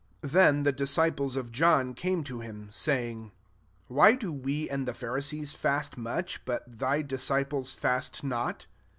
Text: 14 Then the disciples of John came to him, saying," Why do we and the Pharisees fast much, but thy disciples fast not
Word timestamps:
14 0.23 0.33
Then 0.33 0.63
the 0.63 0.71
disciples 0.71 1.35
of 1.35 1.51
John 1.51 1.93
came 1.93 2.23
to 2.23 2.39
him, 2.39 2.69
saying," 2.71 3.31
Why 3.87 4.13
do 4.13 4.31
we 4.31 4.67
and 4.67 4.87
the 4.87 4.95
Pharisees 4.95 5.53
fast 5.53 5.95
much, 5.95 6.43
but 6.43 6.79
thy 6.79 7.03
disciples 7.03 7.71
fast 7.73 8.23
not 8.23 8.65